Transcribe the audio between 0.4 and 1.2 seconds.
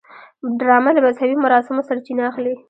ډرامه له